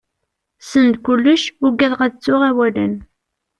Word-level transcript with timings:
Send 0.69 0.93
kullec, 1.05 1.41
ugadaɣ 1.65 1.99
ad 2.05 2.13
ttuɣ 2.15 2.41
awalen. 2.49 2.93